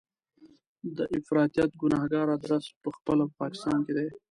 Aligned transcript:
د 0.97 0.99
افراطیت 1.17 1.71
ګنهګار 1.81 2.27
ادرس 2.35 2.65
په 2.81 2.89
خپله 2.97 3.23
په 3.27 3.33
پاکستان 3.41 3.77
کې 3.85 3.93
دی. 3.97 4.07